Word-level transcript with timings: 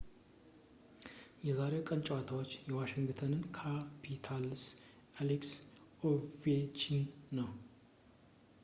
የዛሬው 1.47 1.83
ቀን 1.89 1.99
ተጫዋች 2.07 2.49
የዋሺንግተን 2.69 3.33
ካፒታልስ 3.57 4.63
አሌክስ 5.23 5.53
ኦቬችኪን 6.15 7.05
ነው 7.39 7.51